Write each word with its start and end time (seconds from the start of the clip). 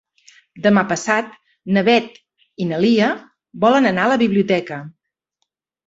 Demà 0.67 0.83
passat 0.91 1.29
na 1.77 1.85
Beth 1.91 2.17
i 2.65 2.69
na 2.73 2.81
Lia 2.87 3.13
volen 3.67 3.93
anar 3.95 4.09
a 4.09 4.15
la 4.17 4.21
biblioteca. 4.27 4.85